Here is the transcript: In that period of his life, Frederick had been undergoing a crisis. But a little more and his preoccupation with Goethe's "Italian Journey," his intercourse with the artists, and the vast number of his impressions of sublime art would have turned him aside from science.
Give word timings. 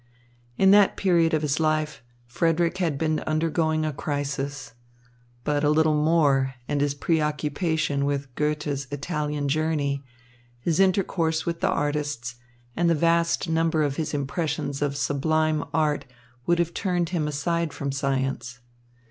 In 0.57 0.71
that 0.71 0.97
period 0.97 1.31
of 1.31 1.43
his 1.43 1.59
life, 1.59 2.01
Frederick 2.25 2.79
had 2.79 2.97
been 2.97 3.19
undergoing 3.27 3.85
a 3.85 3.93
crisis. 3.93 4.73
But 5.43 5.63
a 5.63 5.69
little 5.69 5.93
more 5.93 6.55
and 6.67 6.81
his 6.81 6.95
preoccupation 6.95 8.03
with 8.05 8.33
Goethe's 8.33 8.87
"Italian 8.89 9.47
Journey," 9.47 10.03
his 10.59 10.79
intercourse 10.79 11.45
with 11.45 11.59
the 11.61 11.69
artists, 11.69 12.37
and 12.75 12.89
the 12.89 12.95
vast 12.95 13.47
number 13.47 13.83
of 13.83 13.97
his 13.97 14.15
impressions 14.15 14.81
of 14.81 14.97
sublime 14.97 15.63
art 15.71 16.05
would 16.47 16.57
have 16.57 16.73
turned 16.73 17.09
him 17.09 17.27
aside 17.27 17.71
from 17.71 17.91
science. 17.91 18.57